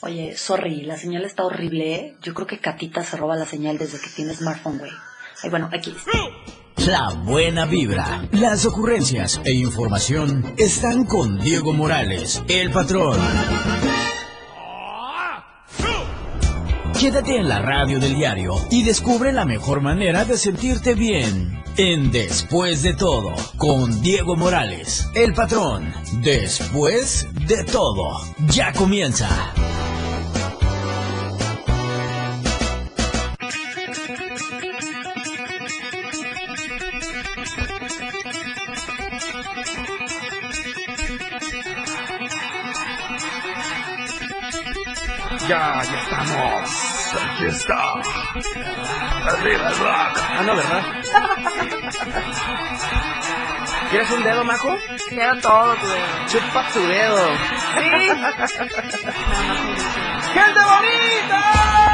[0.00, 2.16] Oye, sorry, la señal está horrible, ¿eh?
[2.22, 4.92] Yo creo que Catita se roba la señal desde que tiene smartphone, güey.
[5.42, 5.94] Ay, bueno, aquí.
[6.86, 13.18] La buena vibra, las ocurrencias e información están con Diego Morales, el patrón.
[16.98, 21.62] Quédate en la radio del diario y descubre la mejor manera de sentirte bien.
[21.76, 25.92] En Después de todo, con Diego Morales, el patrón.
[26.22, 29.28] Después de todo, ya comienza.
[45.48, 46.70] Ya, ya estamos.
[47.14, 47.94] Aquí está.
[49.32, 50.18] Arriba el rock.
[50.36, 50.82] Ah, no, ¿verdad?
[53.90, 54.76] ¿Quieres un dedo, Majo?
[55.08, 56.26] Quiero todo, tu dedo.
[56.26, 57.28] Chupa tu dedo.
[57.78, 57.88] Sí.
[60.34, 61.87] ¡Gente bonita!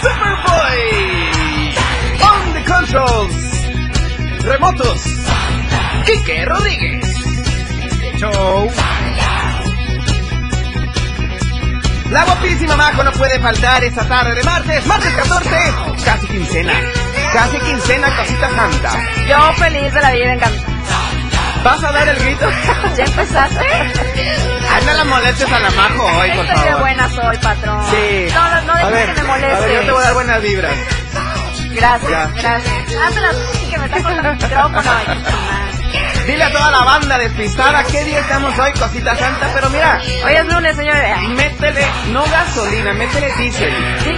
[0.00, 0.78] Superboy!
[2.22, 3.36] On the controls.
[4.44, 5.00] Remotos.
[6.06, 7.04] Quique Rodríguez.
[8.18, 8.70] Show.
[12.10, 15.50] La guapísima Majo no puede faltar esta tarde de martes, martes 14,
[16.04, 16.72] casi quincena.
[17.32, 18.92] Casi quincena, cosita santa.
[19.28, 20.77] Yo feliz de la vida encantada.
[21.64, 22.46] ¿Vas a dar el grito?
[22.96, 23.66] ¿Ya empezaste?
[24.70, 27.82] Ay, no la molestes a la Majo hoy, por Estoy de buena soy, patrón.
[27.90, 28.26] Sí.
[28.32, 29.84] No, no, no a dejes ver, que me a ver, yo moleste.
[29.86, 30.72] te voy a dar buenas vibras.
[31.70, 32.26] Gracias, Ya.
[32.34, 32.96] gracias.
[33.06, 34.82] Hazla tú, que me está cortando el micrófono.
[36.26, 40.32] Dile a toda la banda despistada qué día estamos hoy, cosita santa, pero mira, Hoy
[40.34, 41.20] es lunes, señores.
[41.30, 43.74] métele, no gasolina, métele diésel.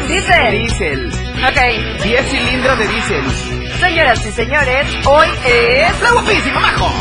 [0.08, 0.50] Dice.
[0.50, 1.12] Diésel.
[1.48, 2.02] Ok.
[2.02, 3.76] 10 cilindros de diésel.
[3.80, 6.92] Señoras y señores, hoy es ¡La guapísima Majo!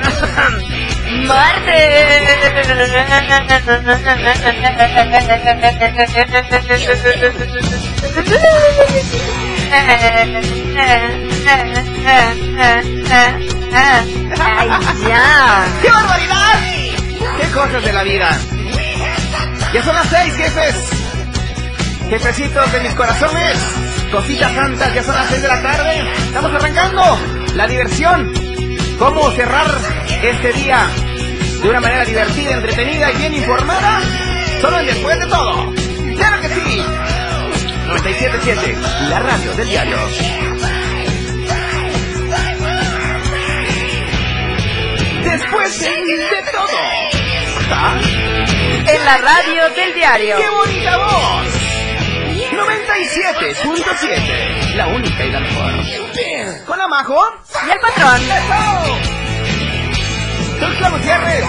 [14.40, 14.68] Ay,
[15.06, 15.66] ya.
[15.82, 16.58] ¡Qué barbaridad!
[17.40, 18.38] ¡Qué cosas de la vida!
[19.72, 20.74] Ya son las seis, jefes.
[22.08, 23.56] Jefecitos de mis corazones.
[24.10, 26.12] Cositas santas, ya son las seis de la tarde.
[26.26, 27.18] Estamos arrancando
[27.54, 28.49] la diversión.
[29.00, 29.66] ¿Cómo cerrar
[30.22, 30.86] este día
[31.62, 34.02] de una manera divertida, entretenida y bien informada?
[34.60, 35.72] Solo en después de todo.
[36.18, 36.84] ¡Claro que sí!
[37.88, 39.96] 97.7, la radio del diario.
[45.24, 46.78] Después de todo.
[47.72, 47.98] ¿Ah?
[48.86, 50.36] En la radio del diario.
[50.36, 51.59] ¡Qué bonita voz!
[52.90, 55.72] 97.7, la única y la mejor.
[56.66, 57.22] Con la Majo.
[57.66, 58.20] Y el patrón.
[60.58, 61.44] Tuxtla Gutiérrez,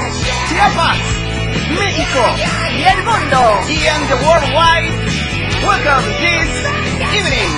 [0.49, 0.97] Chiapas,
[1.79, 2.35] México
[2.77, 3.59] Y el mundo.
[3.67, 4.93] y en the worldwide.
[5.65, 6.51] Welcome this
[7.11, 7.51] evening.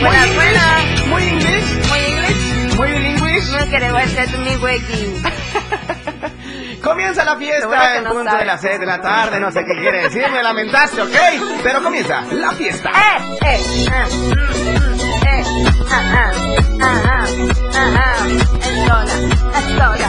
[0.00, 1.06] Buenas, Muy buenas.
[1.06, 2.76] Muy English, Muy inglés.
[2.76, 3.42] muy bilingüe.
[3.58, 5.20] No queremos ser mi wiki.
[6.82, 8.38] Comienza la fiesta en no punto sabe.
[8.40, 11.16] de las 6 de la tarde, no sé qué quiere decir, me lamentaste, ¿ok?
[11.62, 12.90] Pero comienza la fiesta.
[12.90, 15.44] Eh, eh, ah, mm, mm, eh,
[15.90, 16.32] ah, ah,
[16.80, 17.26] ah, ah,
[17.74, 18.26] ah, ah,
[18.64, 19.14] es sola,
[19.58, 20.08] es sola.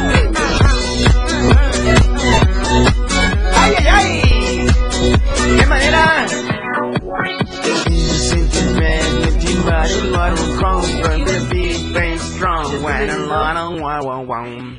[3.55, 5.57] ¡Ay, ay, ay!
[5.57, 6.25] ¡Qué manera!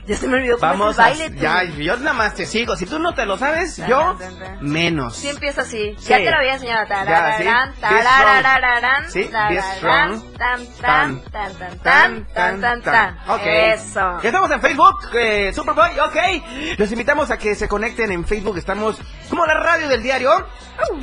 [0.06, 1.08] Ya se me olvidó cómo Vamos es el a...
[1.08, 1.40] baile.
[1.40, 2.76] Ya, yo nada más te sigo.
[2.76, 4.16] Si tú no te lo sabes, yo
[4.60, 5.16] menos.
[5.16, 5.94] Sí empieza así.
[5.98, 6.08] Sí.
[6.08, 6.86] Ya te lo había enseñado.
[9.10, 9.24] Sí.
[9.24, 9.80] Tarararán.
[9.90, 13.18] Tan, tan, tan, tan, tan, tan, tan, tan.
[13.28, 13.42] Ok.
[13.44, 14.20] Eso.
[14.22, 16.78] Ya estamos en Facebook, eh, Superboy, ok.
[16.78, 18.56] Los invitamos a que se conecten en Facebook.
[18.58, 18.98] Estamos
[19.28, 20.46] como la radio del diario.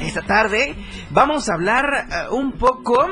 [0.01, 0.75] Esta tarde
[1.09, 3.07] vamos a hablar eh, un poco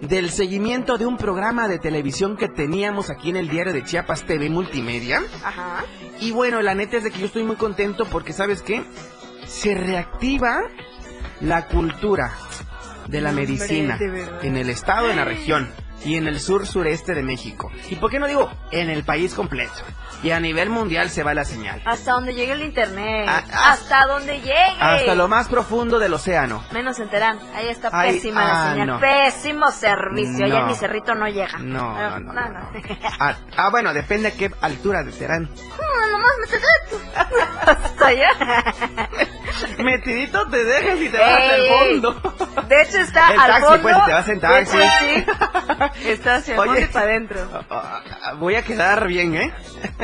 [0.00, 4.24] del seguimiento de un programa de televisión que teníamos aquí en el diario de Chiapas
[4.24, 5.22] TV Multimedia.
[5.44, 5.84] Ajá.
[6.20, 8.82] Y bueno, la neta es de que yo estoy muy contento porque, ¿sabes qué?
[9.46, 10.62] Se reactiva
[11.40, 12.32] la cultura
[13.08, 13.98] de la medicina
[14.42, 15.68] en el estado, en la región
[16.04, 17.70] y en el sur sureste de México.
[17.90, 19.82] ¿Y por qué no digo en el país completo?
[20.22, 21.80] Y a nivel mundial se va la señal.
[21.86, 23.26] Hasta donde llegue el internet.
[23.26, 23.72] Ah, ah.
[23.72, 24.76] Hasta donde llegue.
[24.78, 26.62] Hasta lo más profundo del océano.
[26.72, 27.38] Menos se enteran.
[27.54, 28.86] Ahí está pésima la ah, señal.
[28.86, 29.00] no.
[29.00, 30.44] Pésimo servicio.
[30.44, 30.60] Allá No.
[30.60, 31.58] en mi cerrito no llega.
[31.58, 32.70] No, Ah, no, no, no,
[33.18, 35.48] Ah, ah, bueno, depende a qué altura de Terán.
[35.72, 36.30] Ah, nomás
[37.98, 38.28] me allá.
[39.82, 41.70] Metidito te dejas y te vas hasta el Ey,
[42.00, 42.12] fondo.
[42.68, 43.82] De hecho está El al taxi, fondo.
[43.82, 45.94] pues, te vas en De hecho, taxi.
[46.00, 46.08] sí.
[46.10, 46.68] Está hacia el Oye.
[46.70, 47.48] fondo y para adentro.
[48.38, 49.52] Voy a quedar bien, ¿eh?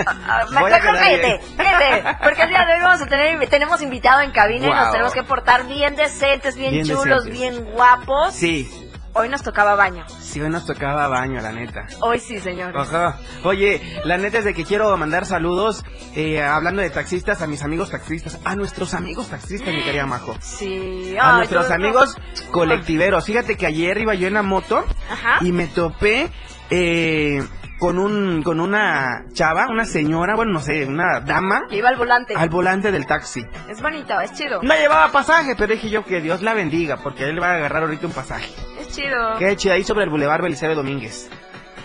[0.50, 1.40] Bien.
[1.56, 4.92] cállate, porque el día de hoy vamos a tener, tenemos invitado en cabina y nos
[4.92, 7.32] tenemos que portar bien decentes, bien, Bien chulos, decentes.
[7.32, 8.32] bien guapos.
[8.34, 8.82] Sí,
[9.18, 10.04] Hoy nos tocaba baño.
[10.20, 11.86] sí, hoy nos tocaba baño, la neta.
[12.02, 12.76] Hoy sí, señores.
[12.78, 13.16] Ajá.
[13.44, 17.62] Oye, la neta es de que quiero mandar saludos, eh, hablando de taxistas, a mis
[17.62, 20.36] amigos taxistas, a nuestros amigos taxistas, mi querida Majo.
[20.42, 21.16] Sí.
[21.18, 22.14] A nuestros yo- amigos
[22.50, 23.24] colectiveros.
[23.24, 25.38] Fíjate que ayer iba yo en la moto Ajá.
[25.40, 26.28] y me topé
[26.68, 27.42] eh,
[27.78, 31.96] con un con una chava, una señora, bueno, no sé, una dama Que iba al
[31.96, 32.34] volante.
[32.34, 33.44] al volante del taxi.
[33.68, 34.60] Es bonito, es chido.
[34.62, 37.82] No llevaba pasaje, pero dije yo que Dios la bendiga, porque él va a agarrar
[37.82, 38.48] ahorita un pasaje.
[38.80, 39.36] Es chido.
[39.38, 41.28] Qué chido, ahí sobre el Boulevard Belisario Domínguez.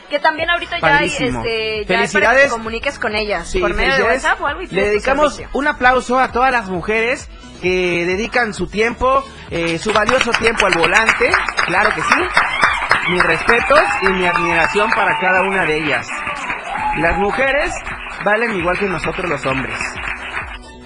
[0.09, 1.39] Que también ahorita ya hay, Padrísimo.
[1.45, 2.43] este, ya es para que Felicidades.
[2.43, 3.47] te comuniques con ellas.
[3.49, 4.23] Sí, por medio de felicidades.
[4.23, 7.29] WhatsApp o algo y Le dedicamos un aplauso a todas las mujeres
[7.61, 11.31] que dedican su tiempo, eh, su valioso tiempo al volante.
[11.65, 12.21] Claro que sí.
[13.11, 16.07] Mis respetos y mi admiración para cada una de ellas.
[16.99, 17.73] Las mujeres
[18.23, 19.77] valen igual que nosotros los hombres.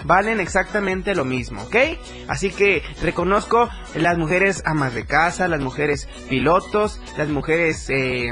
[0.05, 1.75] Valen exactamente lo mismo, ¿ok?
[2.27, 8.31] Así que reconozco las mujeres amas de casa, las mujeres pilotos, las mujeres eh,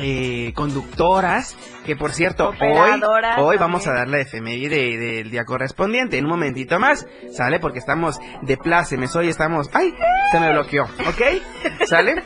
[0.00, 1.56] eh, conductoras,
[1.86, 3.00] que por cierto, hoy,
[3.38, 6.18] hoy vamos a dar la efeméride del día correspondiente.
[6.18, 7.60] En un momentito más, ¿sale?
[7.60, 9.70] Porque estamos de plácemes, hoy estamos...
[9.72, 9.94] ¡Ay!
[10.32, 11.86] Se me bloqueó, ¿ok?
[11.86, 12.20] ¿Sale?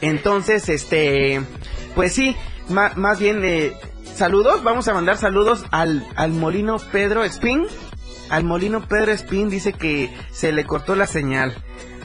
[0.00, 1.42] Entonces, este...
[1.94, 2.36] Pues sí,
[2.68, 3.42] ma- más bien...
[3.44, 3.72] eh,
[4.14, 7.66] saludos, vamos a mandar saludos al, al Molino Pedro Espín.
[8.28, 11.54] Al Molino Pedro Espín dice que se le cortó la señal.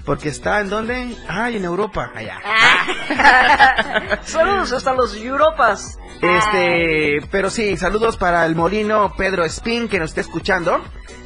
[0.06, 1.16] Porque está en dónde?
[1.28, 2.12] Ay, en Europa.
[2.16, 2.40] Allá.
[2.46, 4.20] Ah.
[4.24, 5.98] Saludos hasta los Europas.
[6.22, 10.80] Este, pero sí, saludos para el Molino Pedro Espín que nos está escuchando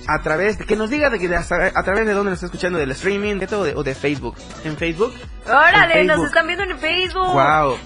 [0.07, 2.37] a través de, que nos diga de, que de- a, a través de dónde nos
[2.37, 4.35] está escuchando, del streaming, de todo, de- o de Facebook.
[4.63, 5.13] En Facebook.
[5.47, 7.33] Órale, En nos están viendo en Facebook.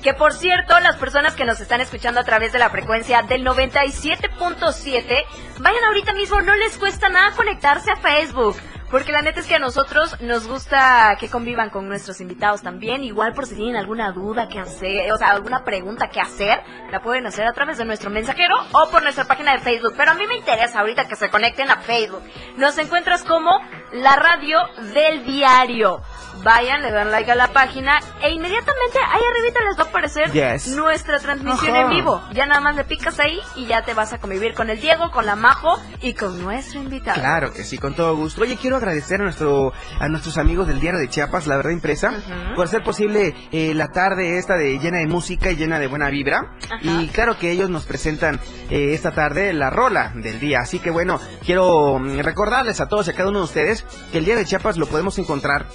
[0.01, 3.43] Que por cierto, las personas que nos están escuchando a través de la frecuencia del
[3.43, 5.23] 97.7,
[5.59, 8.55] vayan ahorita mismo, no les cuesta nada conectarse a Facebook.
[8.93, 13.03] Porque la neta es que a nosotros nos gusta que convivan con nuestros invitados también.
[13.03, 16.61] Igual por si tienen alguna duda que hacer, o sea, alguna pregunta que hacer,
[16.91, 19.95] la pueden hacer a través de nuestro mensajero o por nuestra página de Facebook.
[19.97, 22.21] Pero a mí me interesa ahorita que se conecten a Facebook.
[22.57, 23.49] Nos encuentras como
[23.93, 24.59] la radio
[24.93, 26.03] del diario.
[26.43, 30.31] Vayan, le dan like a la página e inmediatamente ahí arribita les va a aparecer
[30.31, 30.67] Yes.
[30.75, 31.81] nuestra transmisión Ajá.
[31.83, 32.21] en vivo.
[32.33, 35.11] Ya nada más le picas ahí y ya te vas a convivir con el Diego,
[35.11, 37.19] con la Majo y con nuestro invitado.
[37.19, 38.41] Claro que sí, con todo gusto.
[38.41, 42.11] Oye, quiero agradecer a nuestro a nuestros amigos del Diario de Chiapas, La Verdad Impresa,
[42.55, 46.09] por hacer posible eh, la tarde esta de llena de música y llena de buena
[46.09, 46.55] vibra.
[46.65, 46.77] Ajá.
[46.81, 48.39] Y claro que ellos nos presentan
[48.69, 50.59] eh, esta tarde la rola del día.
[50.61, 54.17] Así que bueno, quiero mm, recordarles a todos y a cada uno de ustedes que
[54.17, 55.65] el Diario de Chiapas lo podemos encontrar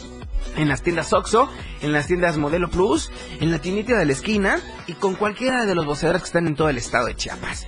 [0.56, 1.48] en las tiendas Oxxo,
[1.82, 5.74] en las tiendas Modelo Plus, en la tiendita de la esquina y con cualquiera de
[5.74, 7.66] los voceadores que están en todo el estado de Chiapas.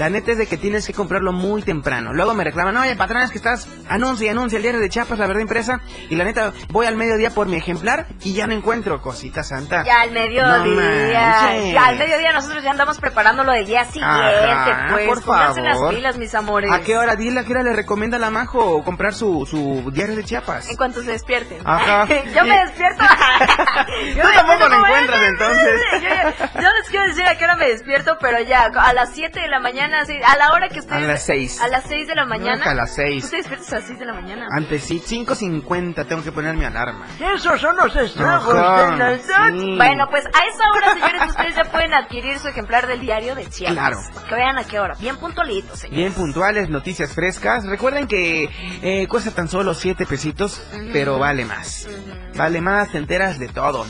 [0.00, 2.14] La neta es de que tienes que comprarlo muy temprano.
[2.14, 5.18] Luego me reclaman, oye, patrón, es que estás anuncia y anuncia el diario de Chiapas,
[5.18, 5.80] la verdad impresa.
[6.08, 9.84] Y la neta, voy al mediodía por mi ejemplar y ya no encuentro cosita santa.
[9.84, 10.58] Ya al mediodía.
[10.58, 15.06] No ya al mediodía nosotros ya andamos preparando lo del día siguiente, Ajá, pues.
[15.06, 15.60] por favor.
[15.62, 16.70] las pilas, mis amores.
[16.72, 17.14] ¿A qué hora?
[17.16, 20.70] Dile a qué hora le recomienda a la Majo comprar su, su diario de Chiapas.
[20.70, 21.58] En cuanto se despierten.
[21.64, 22.06] Ajá.
[22.34, 23.04] yo me despierto.
[24.16, 25.28] Yo Tú me tampoco lo encuentras, es.
[25.28, 25.80] entonces.
[25.92, 29.10] Yo, yo- yo les quiero decir a qué hora me despierto, pero ya, a las
[29.14, 31.02] 7 de la mañana, sí, a la hora que ustedes...
[31.04, 31.60] A las seis.
[31.60, 32.64] A las 6 de la mañana.
[32.64, 33.24] a las seis.
[33.24, 34.46] ¿Tú te despiertas a las 6 de la mañana?
[34.56, 37.06] Antes sí, 5.50 tengo que poner mi alarma.
[37.34, 39.52] Esos son los estragos Ajá, de la edad.
[39.52, 39.74] sí.
[39.76, 43.48] Bueno, pues a esa hora, señores, ustedes ya pueden adquirir su ejemplar del diario de
[43.48, 43.74] Chiapas.
[43.76, 43.98] Claro.
[44.28, 44.94] Que vean a qué hora.
[44.98, 45.98] Bien puntualitos, señores.
[45.98, 47.64] Bien puntuales, noticias frescas.
[47.66, 48.48] Recuerden que
[48.82, 50.90] eh, cuesta tan solo 7 pesitos, Ujú.
[50.92, 51.86] pero vale más.
[51.88, 52.38] Ujú.
[52.38, 53.86] Vale más, te enteras de todo.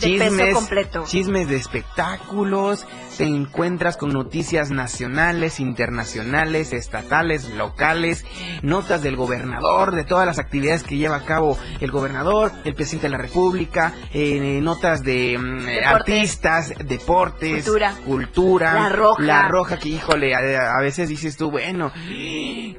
[0.00, 1.04] De peso completo.
[1.06, 2.86] Chismes de espectáculos,
[3.18, 8.24] te encuentras con noticias nacionales, internacionales, estatales, locales,
[8.62, 13.06] notas del gobernador, de todas las actividades que lleva a cabo el gobernador, el presidente
[13.08, 17.94] de la república, eh, notas de mm, artistas, deportes, Cultura.
[18.04, 19.22] cultura, La Roja.
[19.22, 20.38] la roja que híjole, a,
[20.78, 21.92] a veces dices tú, bueno,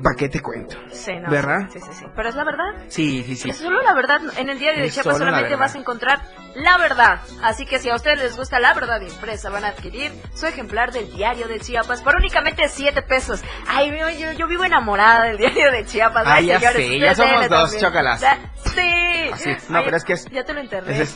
[0.02, 0.78] ¿para qué te cuento?
[0.92, 1.70] Sí, no, ¿Verdad?
[1.72, 2.06] Sí, sí, sí.
[2.16, 2.86] Pero es la verdad.
[2.88, 3.50] Sí, sí, sí.
[3.50, 4.20] Es solo la verdad.
[4.38, 6.22] En el diario de Es Chiapas solamente vas a encontrar
[6.56, 7.20] la verdad.
[7.42, 10.92] Así que si a ustedes les gusta la verdad impresa, van a adquirir su ejemplar
[10.92, 13.42] del diario de Chiapas por únicamente 7 pesos.
[13.68, 16.24] Ay, yo, yo, yo vivo enamorada del diario de Chiapas.
[16.28, 18.22] Ay, ya señores, sé, ya somos dos, chócalas.
[18.22, 19.30] Sí.
[19.32, 21.02] Así, no, Ay, pero es que es- Ya te lo enterré.
[21.02, 21.16] Es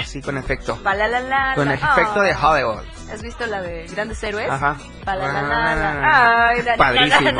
[0.00, 0.78] así con efecto.
[0.84, 2.48] La, la, la, Con efecto de Ah.
[2.50, 2.82] Hollywood.
[3.12, 4.50] ¿Has visto la de Grandes Héroes?
[4.50, 4.76] Ajá.
[5.06, 6.48] La, la, Ah.
[6.48, 7.30] Ay, padrísimo.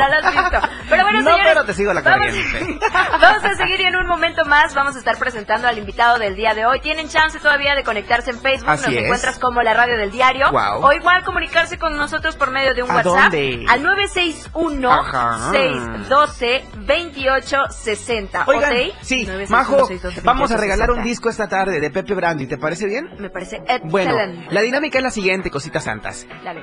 [0.89, 2.79] Pero bueno, no, pero te sigo la corriente.
[3.21, 6.35] Vamos a seguir y en un momento más vamos a estar presentando al invitado del
[6.35, 6.79] día de hoy.
[6.79, 10.49] Tienen chance todavía de conectarse en Facebook, nos encuentras como la radio del diario.
[10.51, 10.85] Guau.
[10.85, 13.33] O igual comunicarse con nosotros por medio de un ¿A WhatsApp
[13.67, 15.51] al 961 Ajá.
[15.51, 18.43] 612 2860.
[18.47, 18.77] Oigan, ¿Ok?
[19.01, 21.03] sí, 961 Majo, 612 vamos a regalar un 2860.
[21.09, 23.09] disco esta tarde de Pepe Brandy, ¿te parece bien?
[23.19, 23.87] Me parece excelente.
[23.89, 24.15] Bueno,
[24.49, 26.25] la dinámica es la siguiente, cositas santas.
[26.43, 26.61] Dale.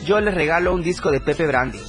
[0.06, 1.82] yo les regalo un disco de Pepe Brandy.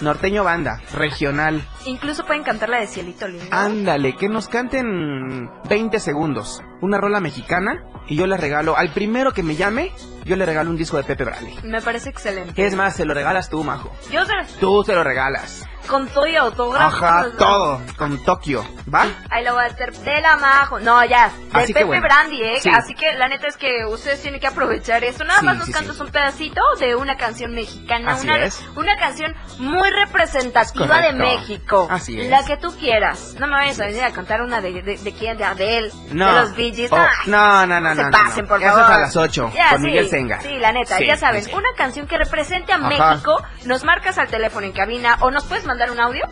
[0.00, 1.62] Norteño Banda, regional.
[1.86, 3.46] Incluso pueden cantar la de Cielito Lindo.
[3.50, 6.62] Ándale, que nos canten 20 segundos.
[6.80, 9.92] Una rola mexicana y yo le regalo, al primero que me llame,
[10.24, 11.54] yo le regalo un disco de Pepe Brandy.
[11.64, 12.64] Me parece excelente.
[12.64, 13.90] Es más, se lo regalas tú, Majo.
[14.10, 15.66] Yo sé, Tú se lo regalas.
[15.86, 17.04] Con todo y autógrafo.
[17.04, 17.80] Ajá, todo.
[17.96, 18.64] Con Tokio.
[18.92, 19.06] ¿Va?
[19.30, 20.78] Ahí lo voy a hacer de la majo.
[20.80, 21.30] No, ya.
[21.52, 22.02] De Así Pepe bueno.
[22.02, 22.58] Brandy, ¿eh?
[22.60, 22.70] Sí.
[22.70, 25.24] Así que la neta es que ustedes tienen que aprovechar esto.
[25.24, 28.12] Nada Sí, más nos sí, cantas un pedacito de una canción mexicana.
[28.12, 28.62] Así una, es.
[28.76, 31.12] una canción muy representativa de.
[31.12, 31.88] México.
[31.90, 32.28] Así es.
[32.30, 33.34] La que tú quieras.
[33.38, 36.26] No me vayas a venir a cantar una de, de, de quién, de Adele, No.
[36.26, 36.92] de los Bee Gees.
[36.92, 38.10] Oh, Ay, no, no, no, se no.
[38.10, 38.48] no, pasen, no.
[38.48, 38.84] por Eso favor.
[38.90, 39.50] es a las 8.
[39.54, 40.40] Ya, con sí, Miguel Senga.
[40.40, 41.42] Sí, la neta, ya saben.
[41.44, 41.52] sí.
[41.54, 42.88] Una canción que represente a Ajá.
[42.88, 43.42] México.
[43.64, 46.22] Nos marcas al teléfono en cabina o nos puedes mandar un audio.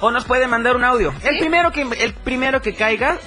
[0.00, 1.12] O nos puede mandar un audio.
[1.20, 1.28] ¿Sí?
[1.28, 3.18] El primero que el primero que caiga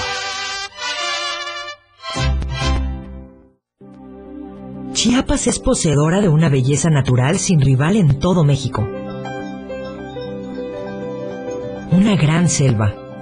[4.93, 8.87] Chiapas es poseedora de una belleza natural sin rival en todo México.
[11.91, 12.93] Una gran selva,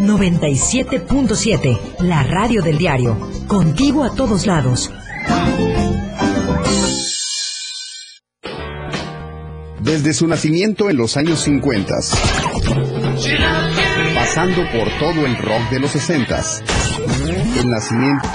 [0.00, 4.90] 97.7, la radio del diario, contigo a todos lados.
[9.80, 11.94] Desde su nacimiento en los años 50,
[14.14, 16.42] pasando por todo el rock de los 60,
[17.58, 18.28] el nacimiento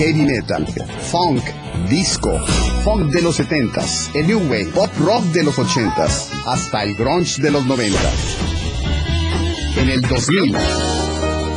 [0.00, 0.66] heavy metal,
[1.10, 1.42] funk,
[1.90, 2.38] disco,
[2.84, 3.82] funk de los 70,
[4.14, 6.04] el new wave, pop rock de los 80,
[6.46, 8.59] hasta el grunge de los 90.
[9.90, 10.54] El 2000,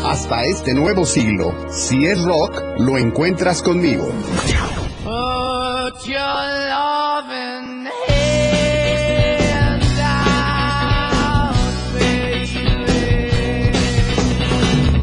[0.05, 4.11] hasta este nuevo siglo, si es rock, lo encuentras conmigo.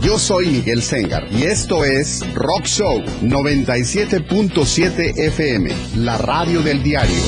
[0.02, 7.22] Yo soy Miguel Sengar y esto es Rock Show 97.7 FM, la radio del diario.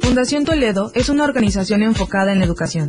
[0.00, 2.88] Fundación Toledo es una organización enfocada en la educación.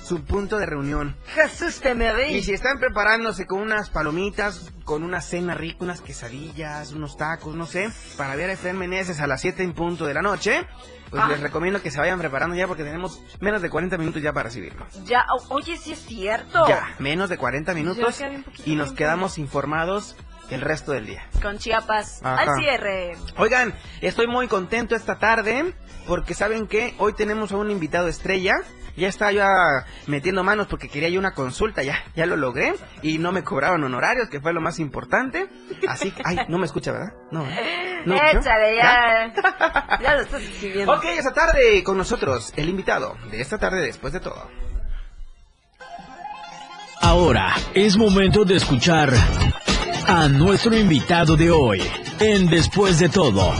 [0.04, 1.16] su punto de reunión.
[1.34, 2.30] Jesús te me.
[2.32, 7.54] Y si están preparándose con unas palomitas, con una cena rica, unas quesadillas, unos tacos,
[7.54, 7.88] no sé,
[8.18, 10.66] para ver a Efraín Meneses a las 7 en punto de la noche,
[11.10, 11.28] pues Ah.
[11.28, 14.44] les recomiendo que se vayan preparando ya porque tenemos menos de 40 minutos ya para
[14.48, 14.84] recibirlo.
[15.06, 16.66] Ya, oye, sí es cierto.
[16.68, 18.20] Ya, menos de 40 minutos
[18.66, 20.16] y nos quedamos informados
[20.50, 21.26] el resto del día.
[21.42, 22.42] Con Chiapas Ajá.
[22.42, 23.16] al cierre.
[23.36, 25.74] Oigan, estoy muy contento esta tarde
[26.06, 28.54] porque saben que hoy tenemos a un invitado estrella.
[28.96, 29.42] Ya estaba yo
[30.06, 33.82] metiendo manos porque quería yo una consulta, ya, ya lo logré y no me cobraron
[33.82, 35.48] honorarios, que fue lo más importante.
[35.88, 37.12] Así que, ay, no me escucha, ¿verdad?
[37.32, 37.44] No.
[38.06, 38.14] ¿No?
[38.14, 39.32] Échale, ya.
[40.00, 40.92] ya lo estás escribiendo.
[40.92, 44.48] Ok, esta tarde con nosotros, el invitado de esta tarde después de todo.
[47.00, 49.10] Ahora es momento de escuchar
[50.06, 51.82] a nuestro invitado de hoy
[52.20, 53.52] en Después de todo.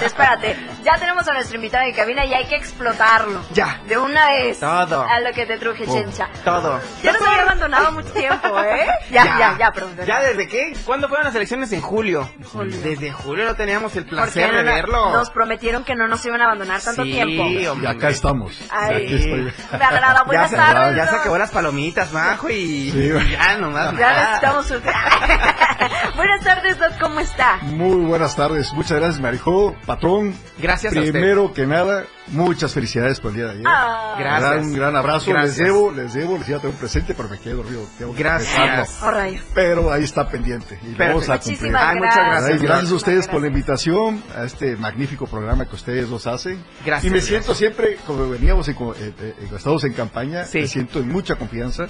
[0.00, 0.82] Espérate, espérate.
[0.84, 3.42] Ya tenemos a nuestro invitado en cabina y hay que explotarlo.
[3.52, 3.80] Ya.
[3.86, 4.60] De una vez.
[4.60, 5.02] Todo.
[5.02, 6.28] A lo que te truje, chencha.
[6.44, 6.80] Todo.
[7.02, 8.86] Ya nos había abandonado mucho tiempo, ¿eh?
[9.10, 9.96] Ya, ya, ya, perdón.
[10.06, 10.76] ¿Ya desde qué?
[10.84, 11.72] ¿Cuándo fueron las elecciones?
[11.72, 12.28] En julio.
[12.82, 15.12] Desde julio no teníamos el placer de no- verlo.
[15.12, 17.42] Nos prometieron que no nos iban a abandonar tanto Sí, tiempo.
[17.44, 17.62] hombre.
[17.82, 18.58] Y acá estamos.
[18.70, 19.04] Ay.
[19.04, 19.52] Aquí estoy.
[19.78, 20.22] Me agrada.
[20.24, 20.90] Buenas ya, tardes.
[20.90, 21.20] Se, ya se Doc.
[21.20, 23.96] acabó las palomitas, Majo, y Sí, ya nomás.
[23.96, 24.82] Ya necesitamos un...
[26.16, 27.58] Buenas tardes, Doc, ¿cómo está?
[27.62, 28.72] Muy buenas tardes.
[28.72, 30.34] Muchas gracias, Marijó, patrón.
[30.58, 31.12] Gracias a usted.
[31.12, 33.64] Primero que nada, muchas felicidades por el día de ayer.
[33.66, 34.16] Ah.
[34.18, 34.64] Gracias.
[34.66, 35.30] Un gran abrazo.
[35.30, 35.58] Gracias.
[35.58, 37.86] Les debo, les debo, les iba a tener un presente, pero me quedé dormido.
[37.98, 38.98] Tengo que Gracias.
[39.02, 39.10] Oh.
[39.54, 40.78] Pero ahí está pendiente.
[40.82, 41.58] Y lo vamos a cumplir.
[41.58, 42.30] Muchísimas Ay, muchas gracias.
[42.40, 42.60] gracias.
[42.60, 46.62] Ay, gracias a ustedes por la invitación a este magnífico programa que ustedes dos hacen.
[46.84, 47.28] Gracias, Y me gracias.
[47.28, 50.58] siento siempre, como veníamos en, co- eh, eh, estamos en campaña, Sí.
[50.60, 51.86] me siento en mucha confianza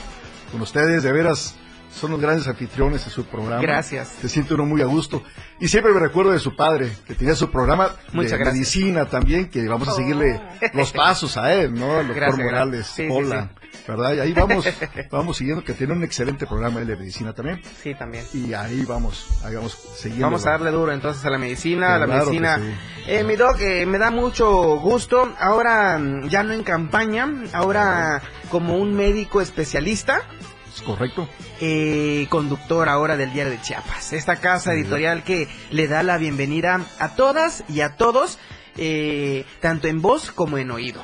[0.51, 1.55] con ustedes, de veras.
[1.93, 3.61] Son los grandes anfitriones de su programa.
[3.61, 4.09] Gracias.
[4.21, 5.23] Se siente uno muy a gusto.
[5.61, 8.55] Y siempre me recuerdo de su padre, que tenía su programa Muchas de gracias.
[8.55, 10.41] medicina también, que vamos a seguirle
[10.75, 12.01] los pasos a él, ¿no?
[12.01, 12.97] El doctor Gracias, Morales, gracias.
[12.97, 13.51] Sí, sí, Pola,
[13.87, 14.15] ¿verdad?
[14.15, 14.67] Y ahí vamos,
[15.11, 17.61] vamos siguiendo, que tiene un excelente programa él de medicina también.
[17.81, 18.25] Sí, también.
[18.33, 20.27] Y ahí vamos, ahí vamos siguiendo.
[20.27, 22.59] Vamos a darle duro entonces a la medicina, a la Claro medicina.
[23.07, 25.33] Eh, mi doc, eh, me da mucho gusto.
[25.39, 30.23] Ahora mm, ya no en campaña, ahora como un médico especialista.
[30.83, 31.29] ¿Es correcto?
[31.61, 34.13] eh, conductor ahora del Diario de Chiapas.
[34.13, 38.39] Esta casa editorial que le da la bienvenida a todas y a todos,
[38.77, 41.01] eh, tanto en voz como en oído.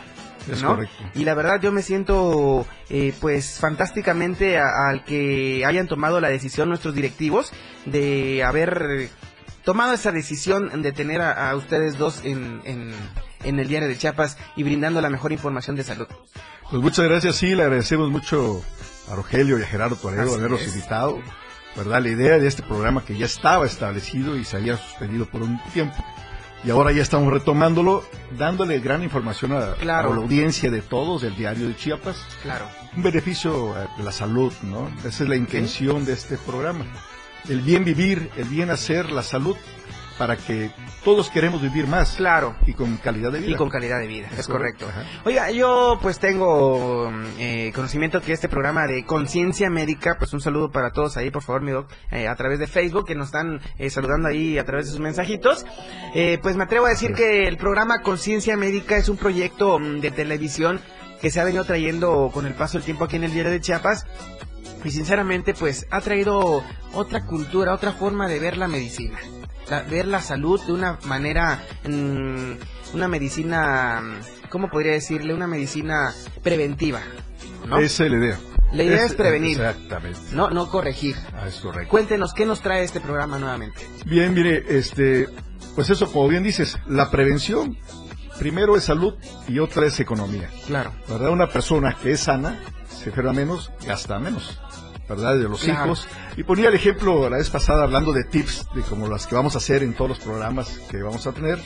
[0.51, 0.69] Es ¿no?
[0.69, 0.97] correcto.
[1.15, 6.71] Y la verdad yo me siento eh, pues fantásticamente al que hayan tomado la decisión
[6.71, 7.53] nuestros directivos
[7.85, 9.11] de haber
[9.63, 12.93] tomado esa decisión de tener a, a ustedes dos en, en,
[13.45, 16.07] en el Diario de Chiapas y brindando la mejor información de salud.
[16.71, 18.63] Pues muchas gracias, sí, le agradecemos mucho
[19.11, 20.69] a Rogelio y a Gerardo Toledo es.
[20.69, 21.19] invitado.
[21.77, 22.03] ¿Verdad?
[22.03, 25.61] La idea de este programa que ya estaba establecido y se había suspendido por un
[25.73, 25.97] tiempo.
[26.65, 28.03] Y ahora ya estamos retomándolo,
[28.37, 30.11] dándole gran información a, Claro.
[30.11, 32.17] a la audiencia de todos del diario de Chiapas.
[32.43, 32.67] Claro.
[32.97, 34.91] Un beneficio eh, de la salud, ¿no?
[35.05, 36.85] Esa es la intención de este programa.
[37.49, 39.57] el bien vivir, el bien hacer, la salud,
[40.19, 40.71] para que
[41.05, 42.17] todos queremos vivir más.
[42.17, 42.57] Claro.
[42.67, 43.53] Y con calidad de vida.
[43.53, 44.87] Y con calidad de vida, es, Es correcto.
[45.25, 50.71] Oiga, yo pues tengo eh, conocimiento que este programa de conciencia médica, pues un saludo
[50.71, 53.61] para todos ahí, por favor, mi doc, eh, a través de Facebook, que nos están
[53.79, 55.65] eh, saludando ahí a través de sus mensajitos.
[56.15, 60.01] Eh, pues me atrevo a decir que el programa Conciencia Médica es un proyecto mm,
[60.01, 60.81] de televisión
[61.21, 63.61] que se ha venido trayendo con el paso del tiempo aquí en el diario de
[63.61, 64.07] Chiapas.
[64.85, 66.63] Y sinceramente, pues ha traído
[66.95, 69.19] otra cultura, otra forma de ver la medicina.
[69.71, 72.53] La- ver la salud de una manera, mm,
[72.95, 75.35] una medicina, mm, ¿cómo podría decirle?
[75.35, 77.01] Una medicina preventiva.
[77.67, 77.79] ¿no?
[77.79, 78.39] Esa es la idea.
[78.73, 79.59] La idea es prevenir.
[79.61, 80.19] Exactamente.
[80.33, 81.17] No, no corregir.
[81.35, 81.91] Ah, es correcto.
[81.91, 83.81] Cuéntenos, ¿qué nos trae este programa nuevamente?
[84.07, 85.27] Bien, mire, este,
[85.75, 87.77] pues eso, como bien dices, la prevención
[88.39, 89.15] primero es salud
[89.49, 90.49] y otra es economía.
[90.67, 90.93] Claro.
[91.09, 91.31] ¿Verdad?
[91.31, 94.61] Una persona que es sana, se enferma menos, gasta menos.
[95.09, 95.37] ¿Verdad?
[95.39, 95.87] De los Claro.
[95.87, 96.07] hijos.
[96.37, 99.55] Y ponía el ejemplo la vez pasada hablando de tips, de como las que vamos
[99.55, 101.59] a hacer en todos los programas que vamos a tener.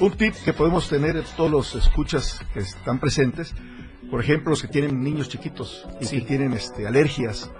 [0.00, 3.52] Un tip que podemos tener en todos los escuchas que están presentes.
[4.10, 7.50] Por ejemplo, los que tienen niños chiquitos y que tienen este, alergias.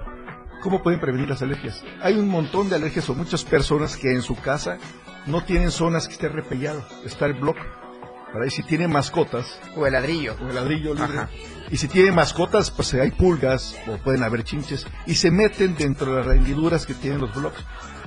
[0.62, 1.82] ¿Cómo pueden prevenir las alergias?
[2.00, 4.78] Hay un montón de alergias o muchas personas que en su casa
[5.26, 7.62] no tienen zonas que esté repellado, está el bloque.
[8.32, 8.46] ¿verdad?
[8.46, 9.58] Y si tienen mascotas.
[9.76, 10.36] O el ladrillo.
[10.40, 11.18] O el ladrillo libre.
[11.18, 11.28] Ajá.
[11.70, 16.14] Y si tienen mascotas, pues hay pulgas o pueden haber chinches y se meten dentro
[16.14, 17.64] de las hendiduras que tienen los bloques.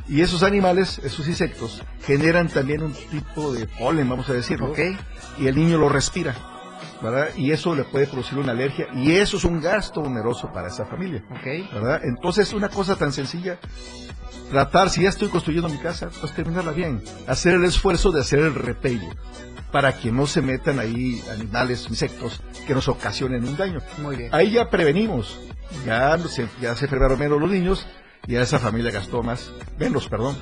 [0.07, 4.71] Y esos animales, esos insectos, generan también un tipo de polen, vamos a decirlo.
[4.71, 4.79] Ok.
[5.39, 6.35] Y el niño lo respira.
[7.01, 7.29] ¿verdad?
[7.35, 10.85] Y eso le puede producir una alergia y eso es un gasto oneroso para esa
[10.85, 11.23] familia.
[11.29, 11.71] Ok.
[11.73, 12.01] ¿verdad?
[12.03, 13.59] Entonces, una cosa tan sencilla,
[14.49, 18.39] tratar, si ya estoy construyendo mi casa, pues terminarla bien, hacer el esfuerzo de hacer
[18.39, 19.09] el repello
[19.71, 23.79] para que no se metan ahí animales, insectos que nos ocasionen un daño.
[23.97, 24.29] Muy bien.
[24.33, 25.39] Ahí ya prevenimos,
[25.85, 27.85] ya se, ya se enfermaron menos los niños,
[28.27, 30.37] ya esa familia gastó más, menos, perdón.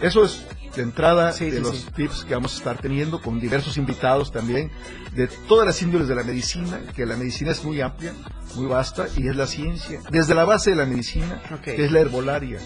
[0.00, 0.44] Eso es
[0.76, 1.86] de entrada Sí, de sí, los sí.
[1.94, 4.70] tips que vamos a estar teniendo con diversos invitados también,
[5.14, 8.12] de todas las índoles de la medicina, que la medicina es muy amplia,
[8.56, 10.00] muy vasta, y es la ciencia.
[10.10, 12.58] Desde la base de la medicina, que es la herbolaria.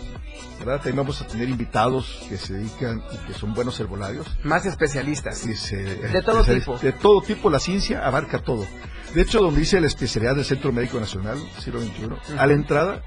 [0.58, 0.76] ¿verdad?
[0.76, 4.26] También vamos a tener invitados que se dedican y que son buenos herbolarios.
[4.42, 5.38] Más especialistas.
[5.38, 6.78] Se- De todo tipo.
[6.78, 8.66] De todo tipo, la ciencia abarca todo.
[9.14, 13.02] De hecho, donde dice la especialidad del Centro Médico Nacional, siglo XXI, a la entrada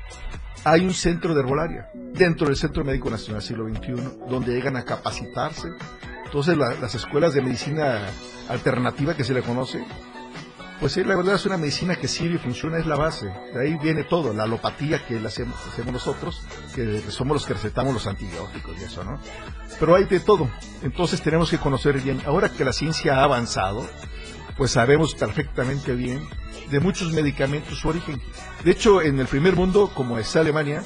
[0.63, 3.93] hay un centro de herbolaria dentro del Centro Médico Nacional siglo XXI,
[4.30, 5.69] donde llegan a capacitarse.
[6.26, 8.02] Entonces, la- las escuelas de medicina
[8.50, 9.84] alternativa que se le conoce,
[10.80, 13.28] pues sí, la verdad es una medicina que sirve y funciona, es la base.
[13.54, 16.41] De ahí viene todo, la alopatía que hacemos, hacemos nosotros,
[16.74, 19.19] que somos los que recetamos los antibióticos y eso, ¿no?
[19.80, 20.50] Pero hay de todo.
[20.84, 22.21] Entonces tenemos que conocer bien.
[22.26, 23.88] Ahora que la ciencia ha avanzado,
[24.58, 26.21] pues sabemos perfectamente bien
[26.71, 28.21] de muchos medicamentos su origen.
[28.63, 30.84] De hecho, en el primer mundo, como es Alemania,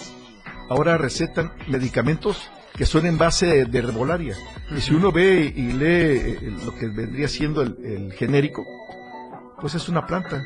[0.69, 4.35] ahora recetan medicamentos que son en base de, herbolaria.
[4.75, 8.65] Y si uno ve y lee eh, lo que vendría siendo el, el genérico,
[9.61, 10.43] pues es una planta.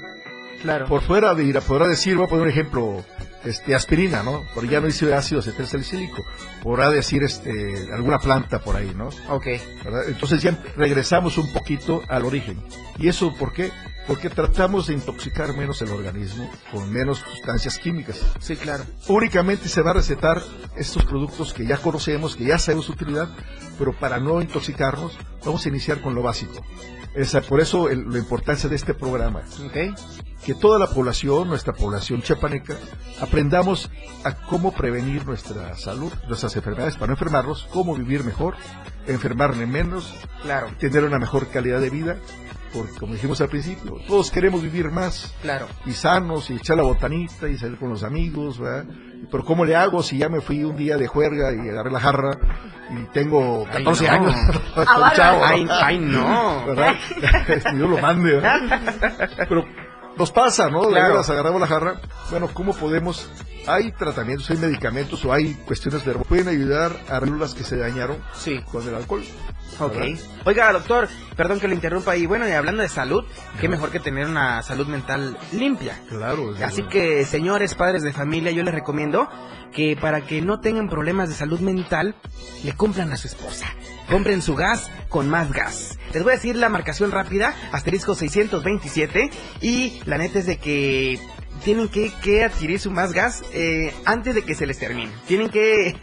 [0.62, 0.86] Claro.
[0.88, 3.04] Por fuera de ir, podrá decir, voy a poner un ejemplo,
[3.46, 4.44] este, aspirina, ¿no?
[4.54, 6.24] Porque ya no dice ácido acetilsalicílico.
[6.64, 9.08] Podrá decir, este, alguna planta por ahí, ¿no?
[9.30, 9.46] Ok.
[9.84, 10.10] ¿verdad?
[10.10, 12.62] Entonces ya regresamos un poquito al origen.
[12.98, 13.72] ¿Y eso por qué?
[14.08, 18.20] Porque tratamos de intoxicar menos el organismo con menos sustancias químicas.
[18.40, 18.84] Sí, claro.
[19.08, 20.42] Únicamente se va a recetar
[20.76, 23.30] estos productos que ya conocemos, que ya sabemos su utilidad,
[23.78, 26.66] pero para no intoxicarnos, vamos a iniciar con lo básico.
[27.16, 29.42] Esa, por eso el- la importancia de este programa.
[29.66, 29.96] Ok.
[30.44, 32.78] Que toda la población, nuestra población chiapaneca,
[33.20, 33.90] aprendamos
[34.24, 36.12] a cómo prevenir nuestra salud,
[36.50, 38.56] nuestras enfermedades, para no enfermarnos, cómo vivir mejor,
[39.08, 40.68] enfermarle menos, Claro.
[40.80, 42.18] tener una mejor calidad de vida,
[42.74, 45.68] porque como dijimos al principio, todos queremos vivir más Claro.
[45.86, 48.86] y sanos y echar la botanita y salir con los amigos, ¿verdad?
[49.32, 52.00] Pero ¿cómo le hago si ya me fui un día de juerga y agarré la
[52.00, 52.32] jarra
[52.92, 54.12] y tengo 14 no.
[54.14, 54.36] años?
[55.16, 56.66] Chavo, Ay, ay, no.
[56.68, 56.94] ¿Verdad?
[57.76, 58.60] Dios lo mande, ¿verdad?
[59.50, 59.66] Pero
[60.18, 60.82] nos pasa, ¿no?
[60.82, 61.10] Claro.
[61.10, 62.02] veras, agarramos la jarra.
[62.32, 63.30] Bueno, ¿cómo podemos?
[63.68, 68.18] Hay tratamientos, hay medicamentos o hay cuestiones de pueden ayudar a células que se dañaron
[68.36, 68.62] Sí.
[68.72, 69.24] con el alcohol.
[69.80, 69.96] Ok.
[69.96, 70.20] ¿verdad?
[70.46, 72.16] Oiga, doctor, perdón que le interrumpa.
[72.16, 73.24] Y bueno, y hablando de salud,
[73.60, 76.00] qué mejor que tener una salud mental limpia.
[76.10, 76.56] Claro.
[76.64, 79.30] Así que, señores padres de familia, yo les recomiendo
[79.72, 82.16] que para que no tengan problemas de salud mental,
[82.64, 83.68] le compran a su esposa.
[84.10, 86.00] Compren su gas con más gas.
[86.14, 89.30] Les voy a decir la marcación rápida, asterisco 627.
[89.62, 91.20] Y la neta es de que
[91.64, 95.12] tienen que, que adquirir su más gas eh, antes de que se les termine.
[95.28, 95.96] Tienen que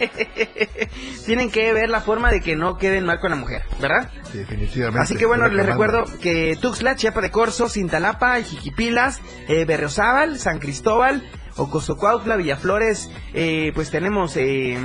[1.26, 4.10] tienen que ver la forma de que no queden mal con la mujer, ¿verdad?
[4.32, 5.00] Definitivamente.
[5.00, 10.58] Así que bueno, les recuerdo que Tuxtla, Chiapa de Corzo, Cintalapa, Jiquipilas, eh, Berriozábal, San
[10.58, 11.22] Cristóbal,
[11.56, 14.78] Ocosocuautla, Villaflores, eh, pues tenemos eh,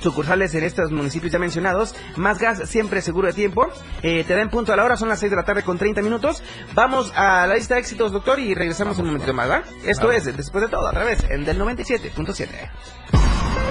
[0.00, 1.94] sucursales en estos municipios ya mencionados.
[2.16, 3.68] Más gas, siempre seguro de tiempo.
[4.02, 6.02] Eh, te dan punto a la hora, son las 6 de la tarde con 30
[6.02, 6.42] minutos.
[6.74, 9.62] Vamos a la lista de éxitos, doctor, y regresamos un momento más, ¿va?
[9.84, 13.19] Esto es, después de todo, a través en del 97.7.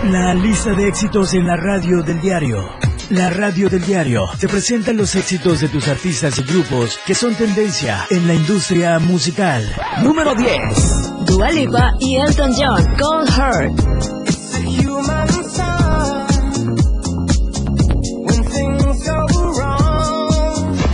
[0.03, 2.69] La lista de éxitos en la radio del diario.
[3.09, 7.35] La radio del diario te presenta los éxitos de tus artistas y grupos que son
[7.35, 9.61] tendencia en la industria musical.
[10.01, 11.25] Número 10.
[11.25, 13.73] Dua Lipa y Elton John, Cold Heart.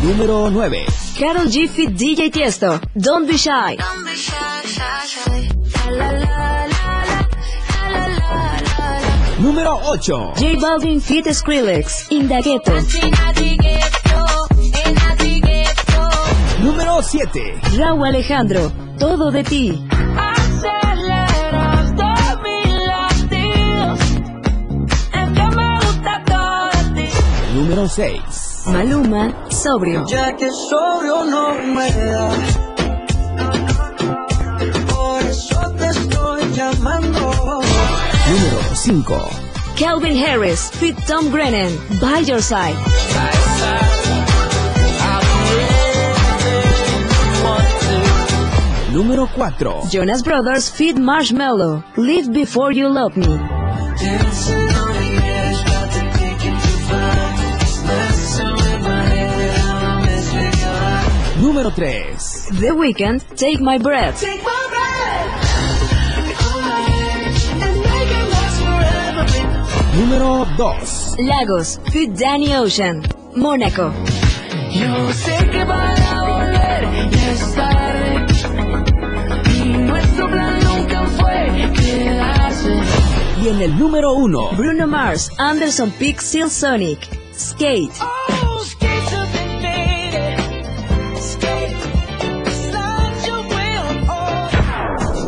[0.02, 0.86] Número 9.
[1.20, 3.78] Carol G fit DJ Tiesto, Don't Be Shy.
[9.46, 10.34] Número 8.
[10.38, 12.74] J Balvin fit Skrillex, In the Ghetto.
[16.64, 17.62] Número 7.
[17.78, 19.88] Raúl Alejandro, Todo de ti.
[27.54, 28.64] Número 6.
[28.66, 30.08] Maluma, Sobrio.
[30.08, 32.75] Ya que sobrio no me da.
[38.86, 39.76] 5.
[39.78, 42.76] Calvin Harris, fit Tom Grennan, By Your Side.
[48.94, 49.90] Número 4.
[49.90, 53.26] Jonas Brothers, fit Marshmallow, Live Before You Love Me.
[61.42, 62.60] Número 3.
[62.60, 64.22] The Weeknd, Take My Breath.
[69.98, 71.16] Número 2.
[71.20, 73.02] Lagos, fit Danny Ocean,
[73.36, 73.94] Mónaco.
[74.72, 78.26] Yo sé que van a volver, ya es tarde.
[79.56, 82.78] Y nuestro plan nunca fue quedarse.
[83.42, 84.50] Y en el número 1.
[84.58, 87.00] Bruno Mars, Anderson Peak, Seal Sonic,
[87.34, 87.94] Skate.
[88.02, 88.35] Oh,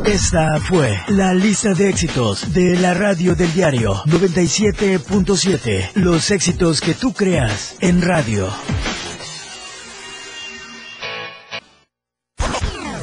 [0.07, 5.91] Esta fue la lista de éxitos de la radio del diario 97.7.
[5.95, 8.47] Los éxitos que tú creas en radio.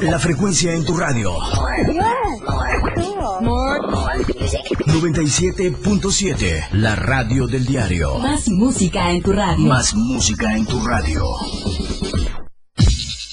[0.01, 1.31] La frecuencia en tu radio.
[4.87, 6.69] 97.7.
[6.71, 8.17] La radio del diario.
[8.17, 9.67] Más música en tu radio.
[9.67, 11.23] Más música en tu radio.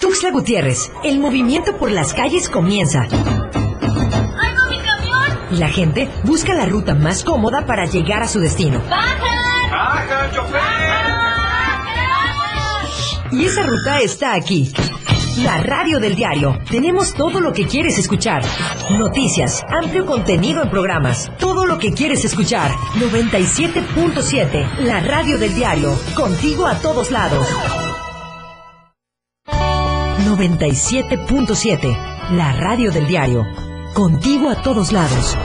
[0.00, 3.02] Tuxtla Gutiérrez, el movimiento por las calles comienza.
[3.02, 5.38] ¡Ay, no, mi camión!
[5.50, 8.82] Y la gente busca la ruta más cómoda para llegar a su destino.
[8.90, 9.70] ¡Bajan!
[9.70, 11.04] ¡Baja, chofer!
[13.32, 14.72] Y esa ruta está aquí.
[15.38, 16.56] La radio del diario.
[16.70, 18.44] Tenemos todo lo que quieres escuchar.
[18.90, 21.32] Noticias, amplio contenido en programas.
[21.40, 22.70] Todo lo que quieres escuchar.
[23.00, 24.78] 97.7.
[24.80, 25.98] La radio del diario.
[26.14, 27.44] Contigo a todos lados.
[30.36, 32.32] 97.7.
[32.32, 33.46] La radio del diario.
[33.92, 35.36] Contigo a todos lados.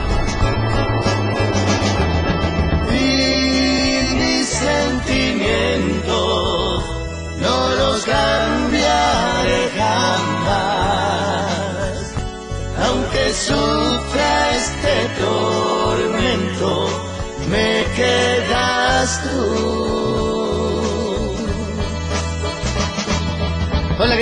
[2.90, 6.84] Mis sentimientos
[7.40, 10.66] no los cambiaré jamás.
[12.84, 16.88] Aunque sufra este tormento,
[17.48, 19.99] me quedas tú.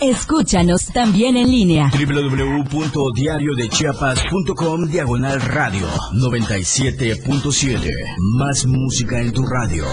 [0.00, 1.90] Escúchanos también en línea.
[1.92, 7.90] www.diariodechiapas.com Diagonal Radio 97.7.
[8.38, 9.84] Más música en tu radio.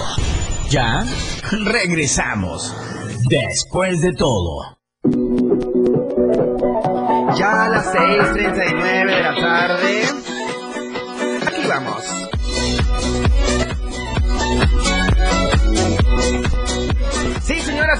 [0.69, 1.03] ¿Ya?
[1.51, 2.73] Regresamos.
[3.29, 4.77] Después de todo.
[7.37, 10.03] Ya a las 6.39 de la tarde.
[11.47, 12.20] Aquí vamos.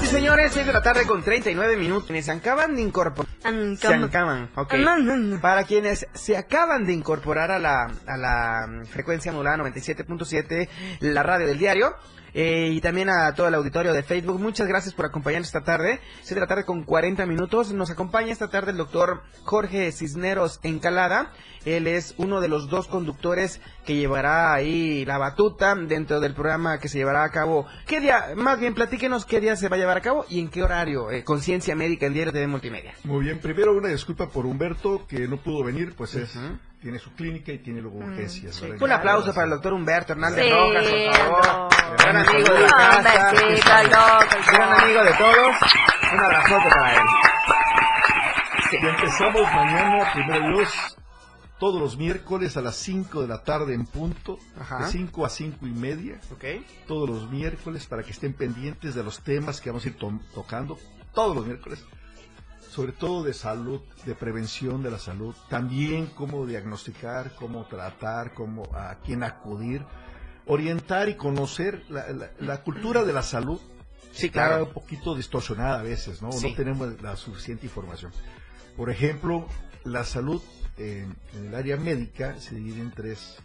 [0.00, 2.24] Señoras y señores, 6 de la tarde con 39 minutos.
[2.24, 3.30] Se acaban de incorporar.
[3.76, 4.74] Se acaban, ok.
[5.40, 10.68] Para quienes se acaban de incorporar a la, a la mm, frecuencia modulada 97.7,
[11.00, 11.94] la radio del diario.
[12.34, 16.00] Eh, y también a todo el auditorio de Facebook, muchas gracias por acompañarnos esta tarde.
[16.22, 17.72] 6 de la tarde con 40 minutos.
[17.72, 21.32] Nos acompaña esta tarde el doctor Jorge Cisneros Encalada.
[21.64, 26.78] Él es uno de los dos conductores que llevará ahí la batuta dentro del programa
[26.78, 27.66] que se llevará a cabo.
[27.86, 28.32] ¿Qué día?
[28.34, 31.10] Más bien, platíquenos qué día se va a llevar a cabo y en qué horario.
[31.10, 32.94] Eh, Conciencia Médica, el diario de Multimedia.
[33.04, 36.36] Muy bien, primero una disculpa por Humberto que no pudo venir, pues es
[36.82, 38.60] tiene su clínica y tiene luego urgencias.
[38.60, 38.82] ¿verdad?
[38.82, 41.46] Un aplauso para el doctor Humberto Hernández Sí, Rojas, por favor.
[41.46, 41.68] no.
[41.96, 43.32] Gran amigo de la casa.
[43.84, 45.56] loco, Gran amigo de todos.
[46.12, 47.02] Un abrazote para él.
[48.72, 50.96] Y empezamos mañana, primero Dios,
[51.60, 54.78] todos los miércoles a las 5 de la tarde en punto, Ajá.
[54.80, 56.18] de 5 a 5 y media.
[56.88, 60.18] Todos los miércoles para que estén pendientes de los temas que vamos a ir to-
[60.34, 60.78] tocando,
[61.14, 61.84] todos los miércoles.
[62.72, 68.62] Sobre todo de salud, de prevención de la salud, también cómo diagnosticar, cómo tratar, cómo
[68.74, 69.84] a quién acudir,
[70.46, 73.60] orientar y conocer la, la- la cultura de la salud.
[74.12, 74.64] Sí, está claro.
[74.68, 76.32] un poquito distorsionada a veces, ¿no?
[76.32, 76.48] Sí.
[76.50, 78.10] No tenemos la suficiente información.
[78.74, 79.46] Por ejemplo,
[79.84, 80.40] la salud
[80.78, 83.36] en, en el área médica se divide en tres,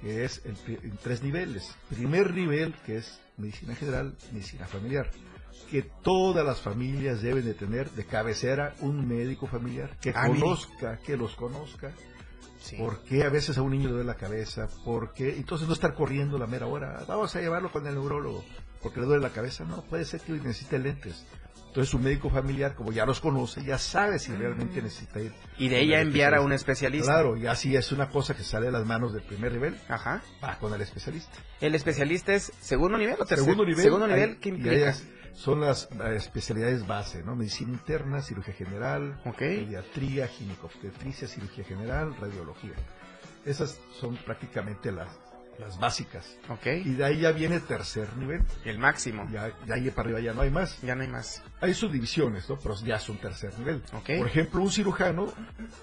[0.00, 1.72] que es el en tres niveles.
[1.88, 5.10] Primer nivel, que es medicina general, medicina familiar,
[5.64, 10.40] que todas las familias deben de tener de cabecera un médico familiar que Ah, mire.
[10.40, 11.92] conozca, que los conozca.
[12.78, 14.68] ¿Por qué a veces a un niño le duele la cabeza?
[14.84, 15.36] ¿Por qué?
[15.36, 17.04] Entonces no estar corriendo la mera hora.
[17.06, 18.42] Vamos a llevarlo con el neurólogo
[18.82, 19.64] porque le duele la cabeza.
[19.64, 21.26] No, puede ser que necesite lentes.
[21.68, 25.32] Entonces su médico familiar, como ya los conoce, ya sabe si realmente necesita ir.
[25.58, 27.12] Y de ella el enviar a un especialista.
[27.12, 29.76] Claro, y así es una cosa que sale de las manos del primer nivel.
[29.88, 30.22] Ajá.
[30.42, 31.36] Va con el especialista.
[31.60, 33.38] ¿El especialista es segundo nivel o tercer?
[33.40, 33.82] Segundo nivel.
[33.82, 34.94] Segundo nivel, ¿qué implica?
[35.34, 37.34] Son las especialidades base, ¿no?
[37.36, 42.74] Medicina interna, cirugía general, pediatría, ginecobstetricia, cirugía general, radiología.
[43.44, 45.08] Esas son prácticamente las,
[45.58, 46.36] las básicas.
[46.48, 46.66] Ok.
[46.84, 48.42] Y de ahí ya viene tercer nivel.
[48.64, 49.28] El máximo.
[49.30, 50.80] Ya, ya ahí para arriba ya no hay más.
[50.82, 51.42] Ya no hay más.
[51.60, 52.56] Hay subdivisiones, ¿no?
[52.56, 53.82] Pero ya son tercer nivel.
[53.92, 54.10] Ok.
[54.18, 55.32] Por ejemplo, un cirujano,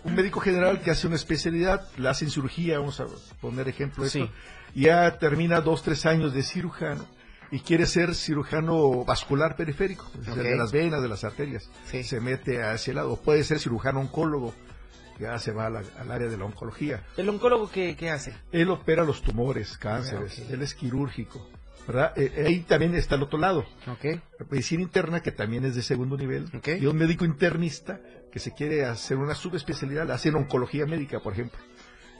[0.03, 3.05] un médico general que hace una especialidad, le hacen cirugía, vamos a
[3.41, 4.21] poner ejemplo de Sí.
[4.21, 4.33] esto,
[4.73, 7.05] ya termina dos, tres años de cirujano
[7.51, 10.47] y quiere ser cirujano vascular periférico, es decir, Ok.
[10.47, 11.69] de las venas, de las arterias.
[11.85, 13.17] Se mete a ese lado.
[13.17, 14.53] Puede ser cirujano oncólogo,
[15.19, 17.03] ya se va la- al área de la oncología.
[17.17, 18.33] ¿El oncólogo qué, qué hace?
[18.51, 20.51] Él opera los tumores, cánceres, Ah, ok.
[20.51, 21.47] él es quirúrgico.
[21.87, 22.13] ¿verdad?
[22.15, 23.65] Eh, ahí también está el otro lado.
[23.87, 24.21] Ok.
[24.51, 26.45] Medicina interna, que también es de segundo nivel.
[26.79, 27.99] Y un médico internista
[28.31, 31.59] que se quiere hacer una subespecialidad, la hace en oncología médica, por ejemplo.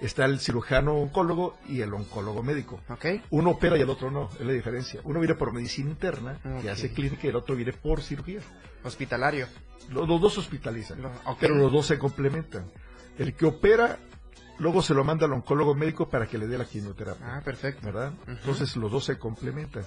[0.01, 2.79] Está el cirujano oncólogo y el oncólogo médico.
[3.29, 4.99] Uno opera y el otro no, es la diferencia.
[5.03, 6.61] Uno viene por medicina interna, Ok.
[6.63, 8.39] que hace clínica, y el otro viene por cirugía.
[8.83, 9.45] Hospitalario.
[9.89, 10.99] Los, los dos hospitalizan,
[11.39, 12.65] pero los dos se complementan.
[13.19, 13.99] El que opera,
[14.57, 17.35] luego se lo manda al oncólogo médico para que le dé la quimioterapia.
[17.37, 17.85] Ah, perfecto.
[17.85, 18.13] ¿Verdad?
[18.27, 19.83] Entonces los dos se complementan.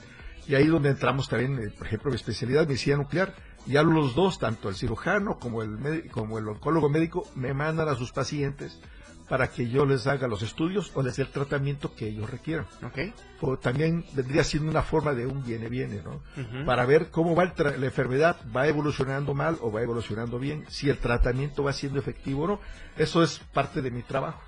[0.46, 3.35] Y ahí donde entramos también, eh, por ejemplo, mi especialidad, medicina nuclear.
[3.66, 7.94] Ya los dos, tanto el cirujano como el, como el oncólogo médico, me mandan a
[7.96, 8.79] sus pacientes
[9.29, 12.67] para que yo les haga los estudios o les dé el tratamiento que ellos requieran.
[13.41, 16.21] O también vendría siendo una forma de un viene-viene, ¿no?
[16.67, 20.65] Para ver cómo va el tra- la enfermedad, va evolucionando mal o va evolucionando bien,
[20.69, 22.61] si el tratamiento va siendo efectivo o no.
[22.97, 24.41] Eso es parte de mi trabajo.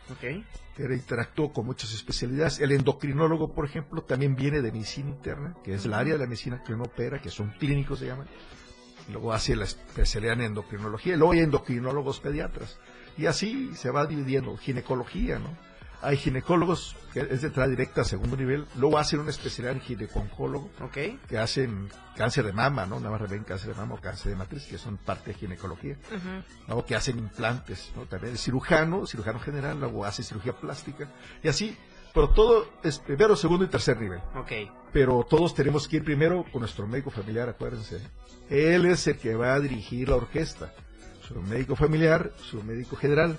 [0.77, 2.61] Pero interactúo con muchas especialidades.
[2.61, 6.27] El endocrinólogo, por ejemplo, también viene de medicina interna, que es el área de la
[6.27, 8.27] medicina que uno opera, que son clínicos, se llaman.
[9.11, 11.15] Luego hace la especialidad en endocrinología.
[11.15, 12.79] Y luego hay endocrinólogos pediatras.
[13.19, 14.57] Y así se va dividiendo.
[14.57, 15.67] Ginecología, ¿no?
[16.03, 18.67] Hay ginecólogos que es de entrada directa a segundo nivel.
[18.77, 20.71] Luego hacen una especialidad en gineconcólogo.
[21.29, 23.01] Que hacen cáncer de mama, ¿no?
[23.01, 25.97] Nada más ven cáncer de mama o cáncer de matriz, que son parte de ginecología.
[26.67, 28.03] Luego que hacen implantes, ¿no?
[28.05, 31.09] También el cirujano, cirujano general, luego hace cirugía plástica.
[31.43, 31.77] Y así,
[32.13, 34.21] pero todo es primero, segundo y tercer nivel.
[34.37, 34.53] Ok.
[34.93, 38.01] Pero todos tenemos que ir primero con nuestro médico familiar, acuérdense.
[38.49, 40.73] Él es el que va a dirigir la orquesta.
[41.29, 43.39] Su médico familiar, su médico general.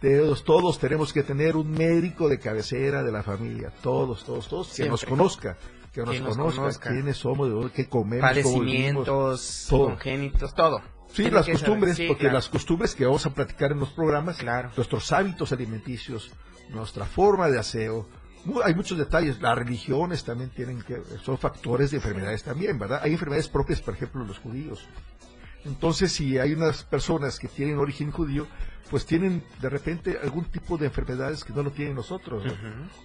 [0.00, 3.70] Todos, todos tenemos que tener un médico de cabecera de la familia.
[3.82, 4.72] Todos, todos, todos.
[4.74, 5.58] Que nos conozca.
[5.92, 6.90] Que nos, Que nos conozca, conozca.
[6.90, 9.84] quiénes somos, de dónde, qué comemos, cómo vivimos, Padecimientos, todo.
[9.86, 10.78] congénitos, todo.
[11.08, 12.34] Sí, Tiene las costumbres, Sí, porque claro.
[12.36, 14.38] las costumbres que vamos a platicar en los programas,
[14.76, 16.30] nuestros hábitos alimenticios,
[16.70, 18.06] nuestra forma de aseo,
[18.64, 19.40] hay muchos detalles.
[19.42, 23.00] Las religiones también tienen que, son factores de enfermedades también, ¿verdad?
[23.02, 24.86] Hay enfermedades propias, por ejemplo, los judíos.
[25.64, 28.46] Entonces, si hay unas personas que tienen origen judío,
[28.90, 32.52] pues tienen de repente algún tipo de enfermedades que no lo tienen nosotros, ¿no?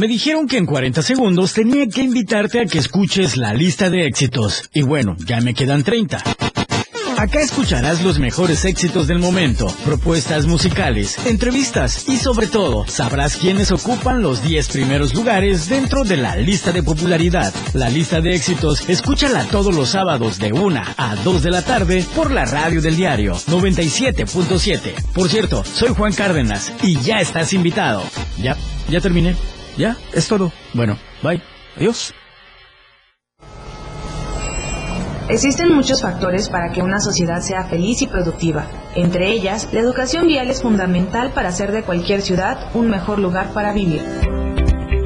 [0.00, 4.06] Me dijeron que en 40 segundos tenía que invitarte a que escuches la lista de
[4.06, 4.70] éxitos.
[4.72, 6.24] Y bueno, ya me quedan 30.
[7.18, 13.72] Acá escucharás los mejores éxitos del momento, propuestas musicales, entrevistas y sobre todo sabrás quiénes
[13.72, 17.52] ocupan los 10 primeros lugares dentro de la lista de popularidad.
[17.74, 22.06] La lista de éxitos, escúchala todos los sábados de 1 a 2 de la tarde
[22.16, 24.94] por la radio del diario 97.7.
[25.12, 28.02] Por cierto, soy Juan Cárdenas y ya estás invitado.
[28.42, 28.56] Ya,
[28.88, 29.36] ya terminé.
[29.80, 30.52] Ya, es todo.
[30.74, 31.40] Bueno, bye.
[31.74, 32.12] Adiós.
[35.30, 38.66] Existen muchos factores para que una sociedad sea feliz y productiva.
[38.94, 43.54] Entre ellas, la educación vial es fundamental para hacer de cualquier ciudad un mejor lugar
[43.54, 44.02] para vivir.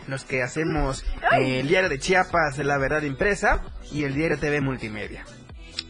[0.08, 1.04] los que hacemos
[1.38, 3.62] eh, el diario de Chiapas, La Verdad Impresa
[3.92, 5.24] y el diario TV Multimedia.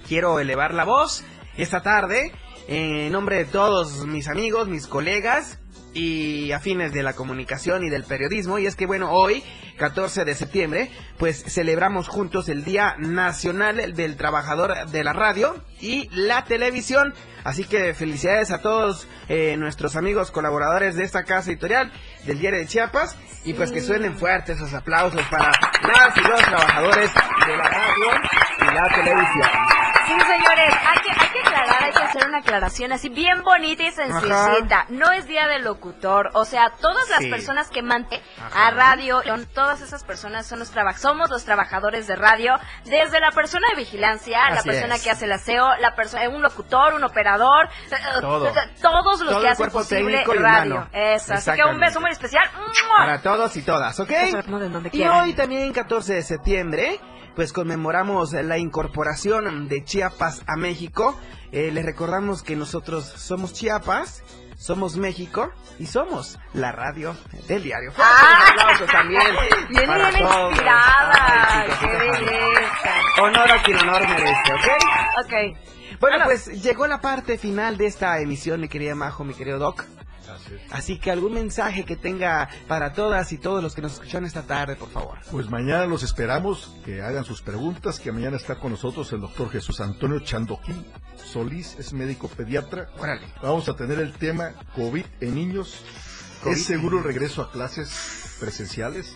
[0.07, 1.24] Quiero elevar la voz
[1.57, 2.32] esta tarde
[2.68, 5.59] en nombre de todos mis amigos, mis colegas
[5.95, 8.59] y afines de la comunicación y del periodismo.
[8.59, 9.43] Y es que bueno, hoy,
[9.78, 16.09] 14 de septiembre, pues celebramos juntos el Día Nacional del Trabajador de la Radio y
[16.12, 17.14] la Televisión.
[17.45, 21.90] Así que felicidades a todos eh, nuestros amigos colaboradores de esta casa editorial
[22.24, 23.16] del Diario de Chiapas.
[23.45, 27.11] Y pues que suenen fuertes esos aplausos para las y los trabajadores
[27.47, 28.07] de la radio
[28.75, 29.49] la televisión.
[30.07, 33.85] Sí, señores, hay que, hay que aclarar, hay que hacer una aclaración así bien bonita
[33.85, 34.87] y sencillita.
[34.89, 37.31] No es día del locutor, o sea, todas las Sí.
[37.31, 38.20] personas que manten
[38.55, 43.31] a radio, son- todas esas personas son los somos los trabajadores de radio, desde la
[43.31, 45.03] persona de vigilancia, la persona es.
[45.05, 48.53] que hace el aseo, la persona, un locutor, un operador, eh, eh, Todo.
[48.81, 50.89] todos los Todo que hacen posible radio.
[50.93, 52.51] Eso, así que un beso muy especial.
[52.99, 54.11] Para todos y todas, ¿ok?
[54.93, 57.01] Y hoy también, 14 de septiembre,
[57.35, 61.18] pues conmemoramos la incorporación de Chiapas a México.
[61.53, 64.22] Eh, les recordamos que nosotros somos Chiapas,
[64.57, 67.16] somos México y somos la radio
[67.49, 67.93] del diario.
[67.93, 69.22] Fuertes aplausos también.
[69.87, 70.51] Para bien todos.
[70.51, 71.12] inspirada.
[71.14, 73.22] Ay, Qué belleza.
[73.22, 75.24] Honor a quien honor merece, ¿ok?
[75.24, 75.59] Ok.
[76.01, 79.85] Bueno, pues llegó la parte final de esta emisión, mi querida Majo, mi querido Doc.
[80.70, 84.43] Así que algún mensaje que tenga para todas y todos los que nos escuchan esta
[84.43, 85.18] tarde, por favor.
[85.31, 89.51] Pues mañana los esperamos, que hagan sus preguntas, que mañana está con nosotros el doctor
[89.51, 90.85] Jesús Antonio Chandoquín
[91.16, 92.89] Solís, es médico pediatra.
[92.99, 93.27] Órale.
[93.43, 95.83] Vamos a tener el tema COVID en niños.
[96.47, 99.14] ¿Es seguro el regreso a clases presenciales?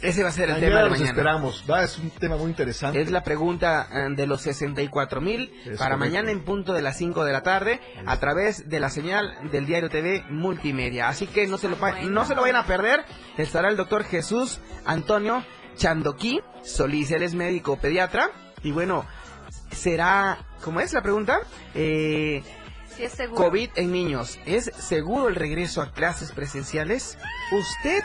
[0.00, 1.10] Ese va a ser el Mañana tema de los mañana.
[1.10, 3.00] esperamos, va, es un tema muy interesante.
[3.00, 5.96] Es la pregunta eh, de los 64 mil para correcto.
[5.98, 9.66] mañana en punto de las 5 de la tarde a través de la señal del
[9.66, 11.08] Diario TV Multimedia.
[11.08, 11.76] Así que no se lo,
[12.10, 13.04] no se lo vayan a perder.
[13.36, 15.44] Estará el doctor Jesús Antonio
[15.76, 17.10] Chandoquí Solís.
[17.10, 18.30] Él es médico pediatra.
[18.62, 19.04] Y bueno,
[19.72, 20.38] será...
[20.62, 21.40] ¿Cómo es la pregunta?
[21.74, 22.42] Eh,
[22.96, 23.44] Sí, es seguro.
[23.44, 24.38] COVID en niños.
[24.44, 27.16] ¿Es seguro el regreso a clases presenciales?
[27.52, 28.02] Usted,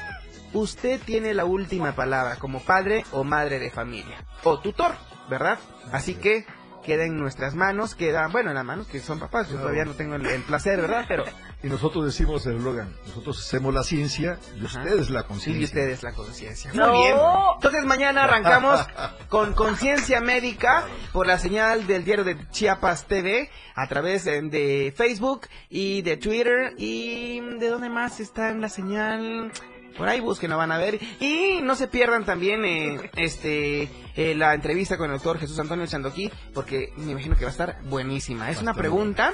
[0.54, 4.26] usted tiene la última palabra como padre o madre de familia.
[4.44, 4.94] O tutor,
[5.30, 5.60] ¿verdad?
[5.92, 6.46] Así que
[6.84, 9.48] queda en nuestras manos, queda, bueno, en las manos que son papás.
[9.48, 9.62] Yo Claro.
[9.64, 11.06] todavía no tengo el, el placer, ¿verdad?
[11.08, 11.24] Pero
[11.64, 15.62] Y nosotros decimos el eslogan, nosotros hacemos la ciencia y ustedes la conciencia.
[15.62, 16.72] Y ustedes la conciencia.
[16.74, 16.92] No.
[16.92, 17.16] Bien.
[17.56, 18.86] Entonces mañana arrancamos
[19.30, 20.84] con conciencia médica
[21.14, 26.18] por la señal del diario de Chiapas TV a través eh, de Facebook y de
[26.18, 29.54] Twitter y de dónde más está en la señal.
[29.98, 31.00] Por ahí busquen, lo van a ver.
[31.20, 35.86] Y no se pierdan también eh, este eh, la entrevista con el doctor Jesús Antonio
[35.86, 38.50] Chandoquí, porque me imagino que va a estar buenísima.
[38.50, 39.34] Es una pregunta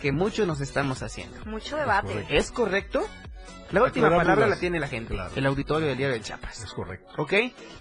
[0.00, 1.44] que muchos nos estamos haciendo.
[1.46, 2.26] Mucho debate.
[2.30, 3.06] ¿Es correcto?
[3.72, 4.56] La última Aclarar palabra dudas.
[4.58, 5.30] la tiene la gente, Claro.
[5.36, 6.64] el auditorio del diario de Chiapas.
[6.64, 7.06] Es correcto.
[7.18, 7.32] ¿Ok?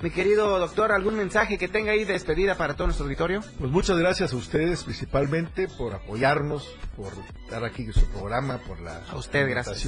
[0.02, 3.42] Mi querido doctor, ¿algún mensaje que tenga ahí de despedida para todo nuestro auditorio?
[3.58, 7.12] Pues muchas gracias a ustedes principalmente por apoyarnos, por
[7.44, 9.84] estar aquí en su programa, por la A usted, gracias.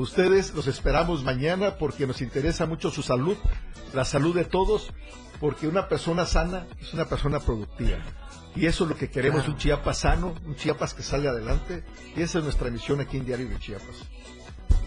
[0.00, 3.36] Ustedes los esperamos mañana porque nos interesa mucho su salud,
[3.94, 4.90] la salud de todos,
[5.40, 7.98] porque una persona sana es una persona productiva.
[8.56, 9.52] Y eso es lo que queremos, Claro.
[9.52, 11.84] un Chiapas sano, un Chiapas que salga adelante.
[12.16, 14.04] Y esa es nuestra misión aquí en Diario de Chiapas.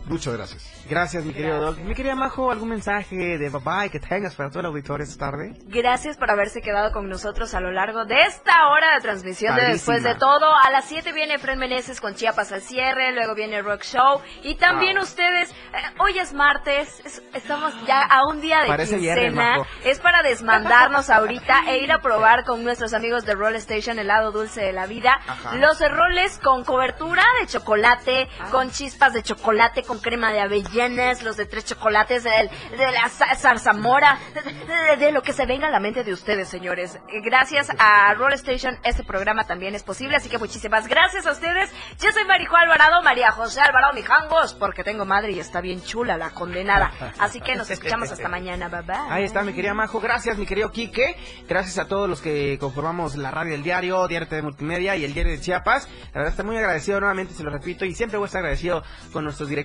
[0.05, 0.67] Muchas gracias.
[0.89, 1.77] Gracias, mi querido doc.
[1.77, 5.27] Mi querida Majo, ¿algún mensaje de bye bye que tengas para todo el auditorio esta
[5.31, 5.53] tarde?
[5.67, 9.67] Gracias por haberse quedado con nosotros a lo largo de esta hora de transmisión de.
[9.67, 10.53] Después de Todo.
[10.53, 14.19] A las 7 viene Fred Meneses con Chiapas al cierre, luego viene Rock Show.
[14.43, 15.03] Y también Wow.
[15.03, 15.55] ustedes, eh,
[15.99, 19.57] hoy es martes, es- estamos ya a un día de Parece viernes, quincena.
[19.59, 19.67] Majo.
[19.85, 24.07] Es para desmandarnos ahorita e ir a probar con nuestros amigos de Roll Station el
[24.07, 25.21] lado dulce de la vida.
[25.25, 25.55] Ajá.
[25.55, 31.37] Los roles con cobertura de chocolate, con chispas de chocolate, con crema de avellanas, los
[31.37, 32.31] de tres chocolates, de,
[32.77, 36.47] la za- zarzamora, de, de- de lo que se venga a la mente de ustedes,
[36.49, 36.95] señores.
[37.07, 41.31] Eh, Gracias a Roll Station, este programa también es posible, así que muchísimas gracias a
[41.31, 41.69] ustedes.
[41.99, 46.17] Yo soy Marijo Alvarado, María José Alvarado Mijangos, porque tengo madre y está bien chula
[46.17, 46.91] la condenada.
[47.19, 48.95] Así que nos escuchamos hasta mañana, bye bye.
[49.09, 49.99] Ahí está, mi querida Majo.
[50.01, 51.15] Gracias, mi querido Quique.
[51.47, 55.13] Gracias a todos los que conformamos la radio del diario, Diario de Multimedia y el
[55.13, 55.87] diario de Chiapas.
[56.13, 58.83] La verdad, estoy muy agradecido nuevamente, se lo repito, y siempre voy a estar agradecido
[59.13, 59.60] con nuestros directores.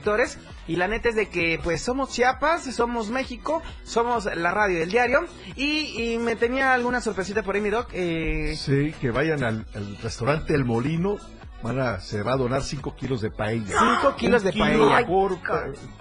[0.69, 4.91] Y la neta es de que, pues, somos Chiapas, somos México, somos la radio del
[4.91, 5.21] diario.
[5.55, 7.89] Y, y me tenía alguna sorpresita por ahí, mi doc.
[7.93, 11.17] Eh, Sí, que vayan al, al restaurante El Molino.
[11.63, 13.67] Van a, se va a donar 5 kilos de paella.
[13.79, 15.07] Cinco kilos Un de kilo paella.
[15.07, 15.39] por-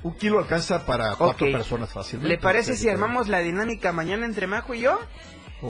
[0.04, 1.54] un kilo alcanza para cuatro Ok.
[1.54, 2.36] personas fácilmente.
[2.36, 5.00] ¿Le parece si armamos la dinámica mañana entre Majo y yo?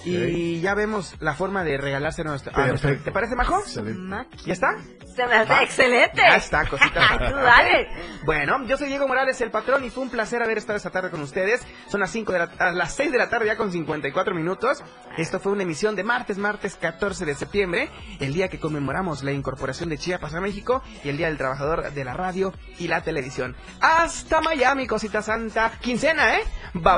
[0.04, 3.04] Y ya vemos la forma de regalárselo a nuestro, a nuestro- Perfecto.
[3.06, 3.60] ¿Te parece, Majo?
[3.60, 4.28] Excelente.
[4.46, 4.68] ¿Ya está?
[5.16, 5.64] Se me hace Va.
[5.64, 6.22] excelente.
[6.22, 7.18] Ya está, cosita.
[7.30, 7.88] Tú dale.
[8.26, 11.10] Bueno, yo soy Diego Morales, el patrón, y fue un placer haber estado esta tarde
[11.10, 11.66] con ustedes.
[11.90, 14.84] Son las 5 de la, a las 6 de la tarde, ya con 54 minutos.
[15.18, 17.90] Esto fue una emisión de martes, martes 14 de septiembre,
[18.20, 21.92] el día que conmemoramos la incorporación de Chiapas a México y el Día del Trabajador
[21.94, 23.56] de la Radio y la Televisión.
[23.80, 25.72] Hasta Miami, cosita santa.
[25.80, 26.44] Quincena, ¿eh?
[26.74, 26.94] Bye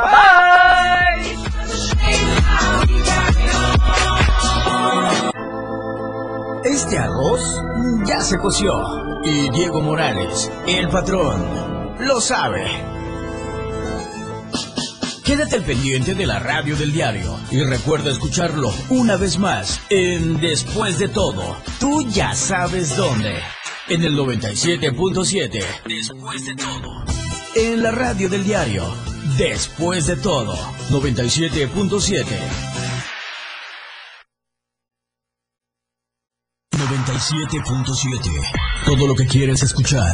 [1.25, 2.86] bye.
[6.63, 7.41] Este arroz
[8.05, 8.71] ya se coció
[9.23, 12.65] y Diego Morales, el patrón, lo sabe.
[15.27, 20.39] Quédate al pendiente de la radio del diario y recuerda escucharlo una vez más en
[20.39, 21.57] Después de todo.
[21.81, 23.35] Tú ya sabes dónde.
[23.89, 25.63] En el 97.7.
[25.85, 27.36] Después de todo.
[27.55, 28.83] En la radio del diario.
[29.37, 30.55] Después de todo.
[30.89, 32.25] 97.7.
[36.71, 38.85] 97.7.
[38.85, 40.05] Todo lo que quieres escuchar.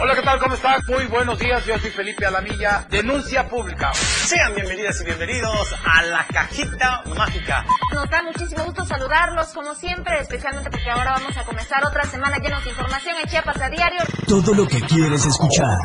[0.00, 0.38] Hola, ¿qué tal?
[0.40, 0.80] ¿Cómo están?
[0.88, 1.64] Muy buenos días.
[1.64, 2.86] Yo soy Felipe Alamilla.
[2.90, 3.92] Denuncia pública.
[3.94, 7.64] Sean bienvenidas y bienvenidos a la cajita mágica.
[7.94, 12.36] Nos da muchísimo gusto saludarlos, como siempre, especialmente porque ahora vamos a comenzar otra semana
[12.38, 14.00] llena de información en Chiapas a diario.
[14.26, 15.76] Todo lo que quieres escuchar.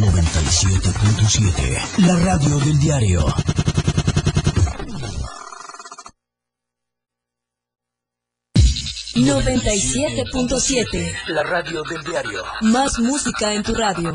[0.00, 1.98] 97.7.
[1.98, 3.26] La radio del diario.
[10.58, 12.42] siete La radio del diario.
[12.62, 14.14] Más música en tu radio.